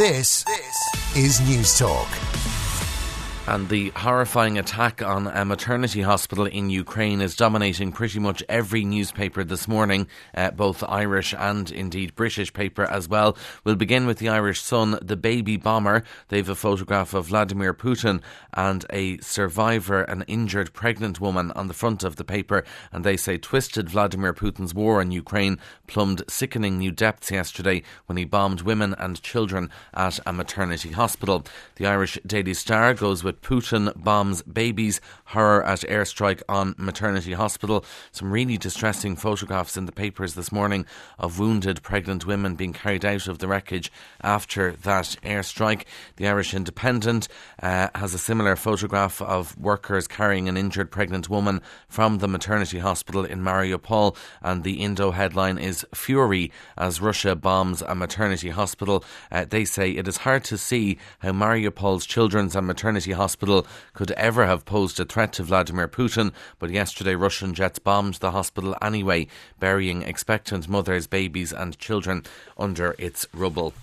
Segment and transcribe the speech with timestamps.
[0.00, 2.49] This, this is Newstalk.
[3.50, 8.84] And the horrifying attack on a maternity hospital in Ukraine is dominating pretty much every
[8.84, 10.06] newspaper this morning,
[10.36, 13.36] uh, both Irish and indeed British paper as well.
[13.64, 16.04] We'll begin with the Irish Sun, the baby bomber.
[16.28, 18.22] They've a photograph of Vladimir Putin
[18.54, 22.62] and a survivor, an injured pregnant woman on the front of the paper.
[22.92, 25.58] And they say twisted Vladimir Putin's war in Ukraine
[25.88, 31.44] plumbed sickening new depths yesterday when he bombed women and children at a maternity hospital.
[31.74, 37.84] The Irish Daily Star goes with Putin bombs babies, horror at airstrike on maternity hospital.
[38.12, 40.86] Some really distressing photographs in the papers this morning
[41.18, 43.90] of wounded pregnant women being carried out of the wreckage
[44.22, 45.84] after that airstrike.
[46.16, 47.28] The Irish Independent
[47.62, 52.78] uh, has a similar photograph of workers carrying an injured pregnant woman from the maternity
[52.78, 59.04] hospital in Mariupol, and the Indo headline is Fury as Russia bombs a maternity hospital.
[59.30, 64.12] Uh, they say it is hard to see how Mariupol's children's and maternity hospital could
[64.12, 68.74] ever have posed a threat to Vladimir Putin, but yesterday Russian jets bombed the hospital
[68.80, 69.26] anyway,
[69.58, 72.24] burying expectant mothers, babies, and children
[72.56, 73.74] under its rubble.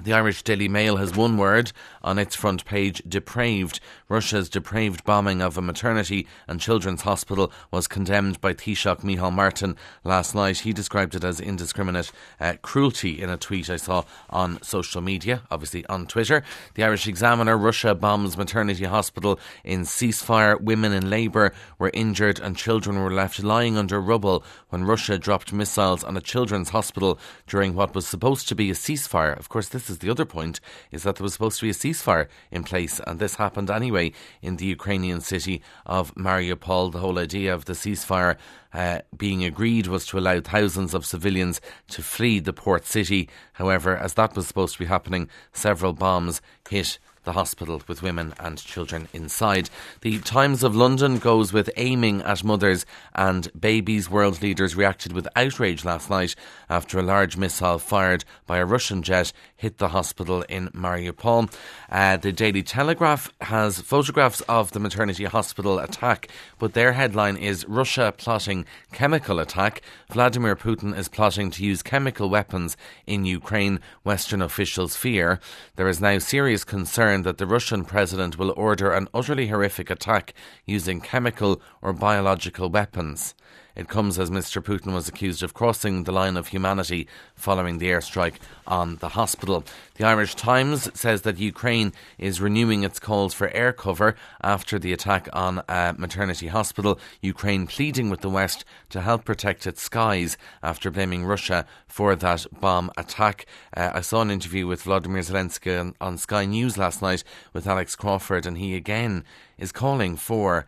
[0.00, 1.72] The Irish Daily Mail has one word
[2.04, 3.80] on its front page depraved.
[4.08, 9.74] Russia's depraved bombing of a maternity and children's hospital was condemned by Taoiseach Micheál Martin
[10.04, 10.60] last night.
[10.60, 15.42] He described it as indiscriminate uh, cruelty in a tweet I saw on social media,
[15.50, 16.44] obviously on Twitter.
[16.74, 20.60] The Irish Examiner Russia bombs maternity hospital in ceasefire.
[20.60, 25.52] Women in labour were injured and children were left lying under rubble when Russia dropped
[25.52, 27.18] missiles on a children's hospital
[27.48, 29.36] during what was supposed to be a ceasefire.
[29.36, 31.74] Of course, this is the other point, is that there was supposed to be a
[31.74, 36.92] ceasefire in place, and this happened anyway in the Ukrainian city of Mariupol.
[36.92, 38.36] The whole idea of the ceasefire
[38.72, 43.28] uh, being agreed was to allow thousands of civilians to flee the port city.
[43.54, 46.98] However, as that was supposed to be happening, several bombs hit
[47.28, 49.68] the hospital with women and children inside.
[50.00, 54.08] The Times of London goes with aiming at mothers and babies.
[54.08, 56.34] World leaders reacted with outrage last night
[56.70, 61.52] after a large missile fired by a Russian jet hit the hospital in Mariupol.
[61.90, 66.28] Uh, the Daily Telegraph has photographs of the maternity hospital attack,
[66.58, 69.82] but their headline is Russia plotting chemical attack.
[70.10, 75.40] Vladimir Putin is plotting to use chemical weapons in Ukraine, Western officials fear.
[75.76, 80.34] There is now serious concern that the Russian president will order an utterly horrific attack
[80.66, 83.34] using chemical or biological weapons.
[83.78, 84.60] It comes as Mr.
[84.60, 87.06] Putin was accused of crossing the line of humanity
[87.36, 88.34] following the airstrike
[88.66, 89.64] on the hospital.
[89.94, 94.92] The Irish Times says that Ukraine is renewing its calls for air cover after the
[94.92, 96.98] attack on a maternity hospital.
[97.22, 102.46] Ukraine pleading with the West to help protect its skies after blaming Russia for that
[102.60, 103.46] bomb attack.
[103.76, 107.22] Uh, I saw an interview with Vladimir Zelensky on, on Sky News last night
[107.52, 109.24] with Alex Crawford, and he again
[109.56, 110.66] is calling for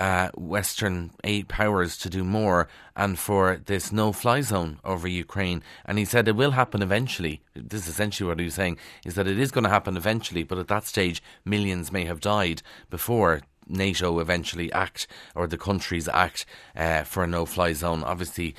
[0.00, 5.62] uh, Western aid powers to do more and for this no fly zone over Ukraine.
[5.84, 7.42] And he said it will happen eventually.
[7.54, 10.42] This is essentially what he was saying is that it is going to happen eventually,
[10.42, 16.08] but at that stage, millions may have died before NATO eventually act or the countries
[16.08, 18.02] act uh, for a no fly zone.
[18.02, 18.54] Obviously,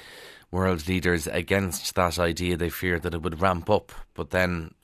[0.52, 4.76] world leaders against that idea, they fear that it would ramp up, but then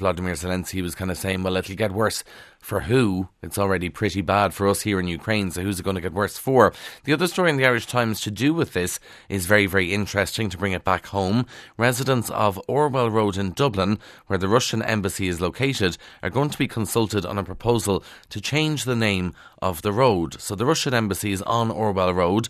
[0.00, 2.24] Vladimir Zelensky was kind of saying, well, it'll get worse
[2.58, 3.28] for who?
[3.42, 6.14] It's already pretty bad for us here in Ukraine, so who's it going to get
[6.14, 6.72] worse for?
[7.04, 10.50] The other story in the Irish Times to do with this is very, very interesting
[10.50, 11.46] to bring it back home.
[11.76, 16.58] Residents of Orwell Road in Dublin, where the Russian embassy is located, are going to
[16.58, 20.40] be consulted on a proposal to change the name of the road.
[20.40, 22.48] So the Russian embassy is on Orwell Road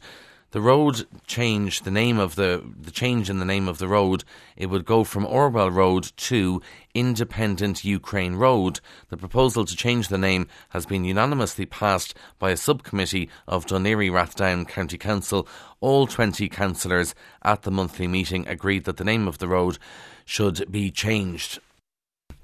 [0.53, 4.25] the road change, the name of the the change in the name of the road,
[4.57, 6.61] it would go from Orwell Road to
[6.93, 8.81] Independent Ukraine Road.
[9.11, 13.85] The proposal to change the name has been unanimously passed by a subcommittee of Dún
[13.85, 15.47] Laoghaire-Rathdown County Council.
[15.81, 19.79] All 20 councillors at the monthly meeting agreed that the name of the road
[20.25, 21.61] should be changed.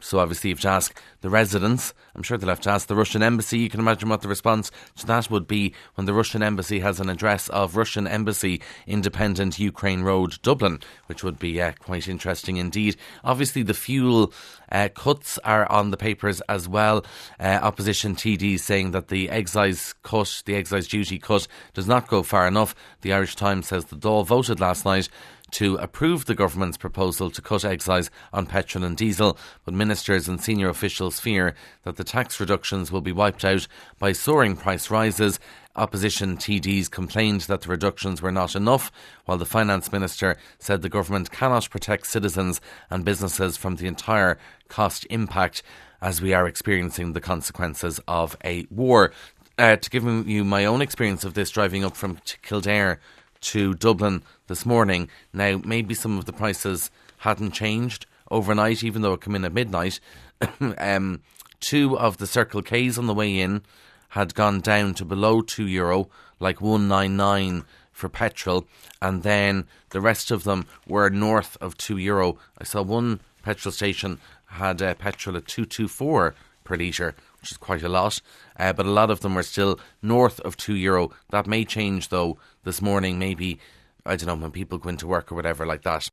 [0.06, 1.92] So obviously, you have to ask the residents.
[2.14, 3.58] I'm sure they'll have to ask the Russian embassy.
[3.58, 7.00] You can imagine what the response to that would be when the Russian embassy has
[7.00, 12.56] an address of Russian Embassy, Independent Ukraine Road, Dublin, which would be uh, quite interesting
[12.56, 12.96] indeed.
[13.24, 14.32] Obviously, the fuel
[14.70, 17.04] uh, cuts are on the papers as well.
[17.40, 22.22] Uh, opposition TDs saying that the excise cut, the excise duty cut, does not go
[22.22, 22.76] far enough.
[23.00, 25.08] The Irish Times says the Dáil voted last night
[25.56, 30.38] to approve the government's proposal to cut excise on petrol and diesel, but ministers and
[30.38, 33.66] senior officials fear that the tax reductions will be wiped out
[33.98, 35.40] by soaring price rises.
[35.74, 38.92] Opposition TDs complained that the reductions were not enough,
[39.24, 42.60] while the Finance Minister said the government cannot protect citizens
[42.90, 44.38] and businesses from the entire
[44.68, 45.62] cost impact
[46.02, 49.10] as we are experiencing the consequences of a war.
[49.56, 53.00] Uh, to give you my own experience of this driving up from Kildare
[53.40, 55.08] to Dublin this morning.
[55.32, 59.52] Now, maybe some of the prices hadn't changed overnight, even though it came in at
[59.52, 60.00] midnight.
[60.78, 61.22] um,
[61.60, 63.62] two of the Circle K's on the way in
[64.10, 66.08] had gone down to below two euro,
[66.40, 68.66] like one nine nine for petrol,
[69.00, 72.38] and then the rest of them were north of two euro.
[72.58, 76.34] I saw one petrol station had uh, petrol at two two four
[76.64, 78.20] per litre, which is quite a lot.
[78.58, 81.10] Uh, but a lot of them were still north of two euro.
[81.30, 83.18] That may change though this morning.
[83.18, 83.58] Maybe
[84.06, 86.08] I don't know when people go into work or whatever like that.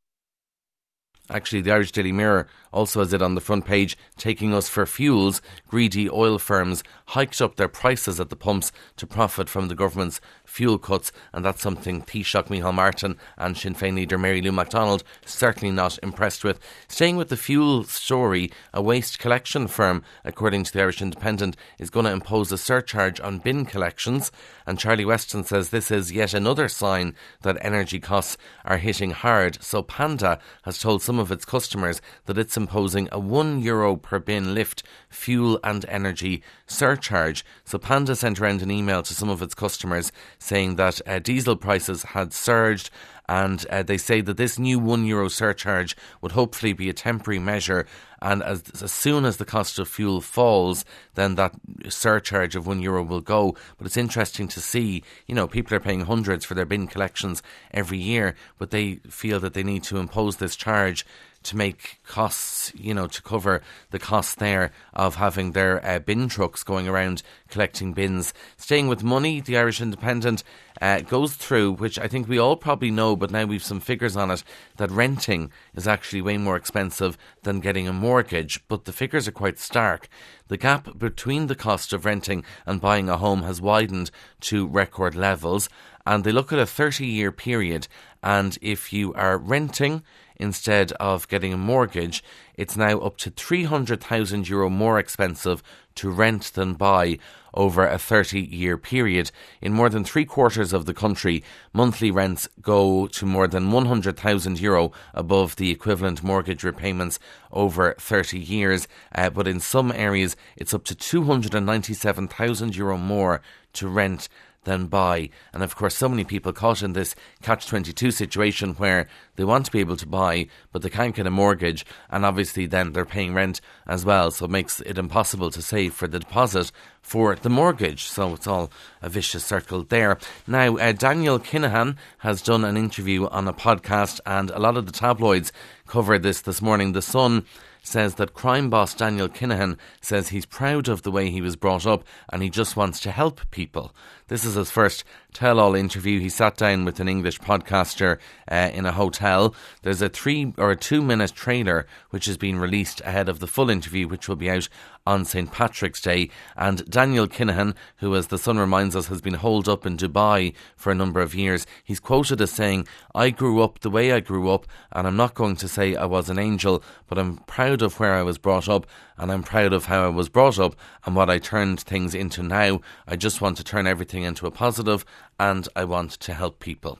[1.29, 4.85] Actually, the Irish Daily Mirror also has it on the front page, taking us for
[4.85, 5.41] fuels.
[5.69, 10.19] Greedy oil firms hiked up their prices at the pumps to profit from the government's
[10.43, 15.03] fuel cuts, and that's something Taoiseach Micheál Martin and Sinn Féin leader Mary Lou McDonald
[15.25, 16.59] certainly not impressed with.
[16.87, 21.89] Staying with the fuel story, a waste collection firm, according to the Irish Independent, is
[21.89, 24.31] going to impose a surcharge on bin collections,
[24.65, 29.61] and Charlie Weston says this is yet another sign that energy costs are hitting hard.
[29.63, 34.19] So Panda has told some of its customers that it's imposing a one euro per
[34.19, 37.45] bin lift fuel and energy surcharge.
[37.65, 41.55] So Panda sent around an email to some of its customers saying that uh, diesel
[41.55, 42.89] prices had surged
[43.27, 47.39] and uh, they say that this new one euro surcharge would hopefully be a temporary
[47.39, 47.85] measure.
[48.21, 50.85] And as, as soon as the cost of fuel falls,
[51.15, 51.53] then that
[51.89, 53.55] surcharge of one euro will go.
[53.77, 57.41] But it's interesting to see, you know, people are paying hundreds for their bin collections
[57.71, 61.05] every year, but they feel that they need to impose this charge
[61.43, 63.61] to make costs, you know, to cover
[63.91, 68.33] the cost there of having their uh, bin trucks going around collecting bins.
[68.57, 70.43] Staying with money, the Irish Independent
[70.81, 74.17] uh, goes through, which I think we all probably know, but now we've some figures
[74.17, 74.43] on it,
[74.77, 79.31] that renting is actually way more expensive than getting a mortgage, but the figures are
[79.31, 80.07] quite stark.
[80.47, 84.11] The gap between the cost of renting and buying a home has widened
[84.41, 85.69] to record levels,
[86.05, 87.87] and they look at a 30 year period.
[88.21, 90.03] And if you are renting,
[90.37, 92.23] instead of getting a mortgage,
[92.55, 95.63] it's now up to 300,000 euro more expensive
[95.95, 97.19] to rent than buy
[97.53, 99.31] over a 30 year period.
[99.61, 104.59] In more than three quarters of the country, monthly rents go to more than 100,000
[104.59, 107.19] euro above the equivalent mortgage repayments
[107.51, 108.87] over 30 years.
[109.13, 113.41] Uh, but in some areas, it's up to 297,000 euro more
[113.73, 114.29] to rent
[114.63, 115.29] than buy.
[115.53, 119.65] And of course, so many people caught in this catch 22 situation where they want
[119.65, 121.85] to be able to buy, but they can't get a mortgage.
[122.09, 124.31] And obviously, then they're paying rent as well.
[124.31, 126.71] So it makes it impossible to save for the deposit
[127.01, 128.05] for the mortgage.
[128.05, 128.71] So it's all
[129.01, 130.17] a vicious circle there.
[130.47, 134.85] Now, uh, Daniel Kinahan has done an interview on a podcast, and a lot of
[134.85, 135.51] the tabloids
[135.87, 136.93] covered this this morning.
[136.93, 137.45] The Sun
[137.83, 141.85] says that crime boss Daniel Kinahan says he's proud of the way he was brought
[141.85, 143.93] up and he just wants to help people.
[144.27, 145.03] This is his first
[145.33, 146.19] tell all interview.
[146.19, 148.19] He sat down with an English podcaster
[148.49, 149.53] uh, in a hotel.
[149.81, 153.47] There's a three or a two minute trailer which has been released ahead of the
[153.47, 154.69] full interview, which will be out
[155.05, 155.51] on St.
[155.51, 156.29] Patrick's Day.
[156.55, 160.53] And Daniel Kinahan, who, as the Sun reminds us, has been holed up in Dubai
[160.75, 164.21] for a number of years, he's quoted as saying, I grew up the way I
[164.21, 167.72] grew up, and I'm not going to say I was an angel, but I'm proud
[167.81, 168.85] of where I was brought up,
[169.17, 170.75] and I'm proud of how I was brought up
[171.05, 172.81] and what I turned things into now.
[173.07, 175.05] I just want to turn everything into a positive,
[175.39, 176.99] and I want to help people.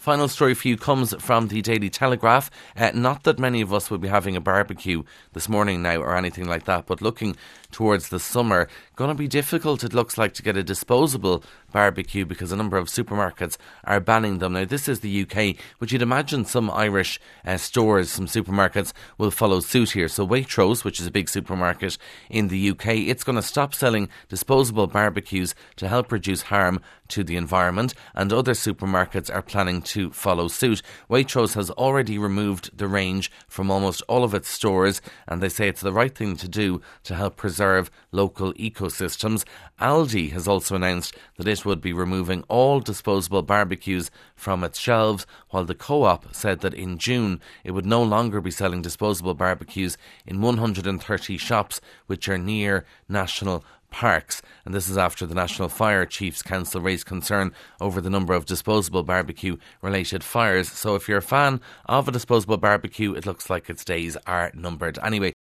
[0.00, 2.50] Final story for you comes from the Daily Telegraph.
[2.74, 5.02] Uh, not that many of us will be having a barbecue
[5.34, 7.36] this morning now or anything like that, but looking
[7.70, 12.24] towards the summer, going to be difficult, it looks like, to get a disposable barbecue
[12.24, 14.54] because a number of supermarkets are banning them.
[14.54, 19.30] Now, this is the UK, but you'd imagine some Irish uh, stores, some supermarkets will
[19.30, 20.08] follow suit here.
[20.08, 21.98] So, Waitrose, which is a big supermarket
[22.28, 27.24] in the UK, it's going to stop selling disposable barbecues to help reduce harm to
[27.24, 30.82] the environment, and other supermarkets are planning to follow suit.
[31.10, 35.68] Waitrose has already removed the range from almost all of its stores, and they say
[35.68, 39.44] it's the right thing to do to help preserve local ecosystems.
[39.80, 45.26] Aldi has also announced that it would be removing all disposable barbecues from its shelves,
[45.50, 49.34] while the co op said that in June it would no longer be selling disposable
[49.34, 54.40] barbecues in 130 shops which are near national parks.
[54.64, 58.46] And this is after the National Fire Chiefs Council raised concern over the number of
[58.46, 60.70] disposable barbecue related fires.
[60.70, 64.50] So if you're a fan of a disposable barbecue, it looks like its days are
[64.54, 64.98] numbered.
[65.02, 65.32] Anyway,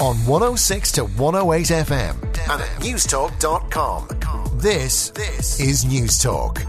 [0.00, 4.08] on 106 to 108 FM and at newstalk.com.
[4.58, 6.66] This, this is Newstalk.